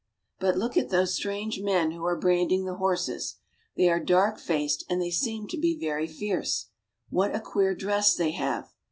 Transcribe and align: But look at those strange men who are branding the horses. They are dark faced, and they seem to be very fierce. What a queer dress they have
But 0.39 0.57
look 0.57 0.77
at 0.77 0.89
those 0.89 1.13
strange 1.13 1.59
men 1.59 1.91
who 1.91 2.03
are 2.05 2.17
branding 2.17 2.65
the 2.65 2.77
horses. 2.77 3.35
They 3.77 3.87
are 3.87 3.99
dark 4.03 4.39
faced, 4.39 4.83
and 4.89 4.99
they 4.99 5.11
seem 5.11 5.47
to 5.49 5.59
be 5.59 5.77
very 5.79 6.07
fierce. 6.07 6.69
What 7.11 7.35
a 7.35 7.39
queer 7.39 7.75
dress 7.75 8.15
they 8.15 8.31
have 8.31 8.73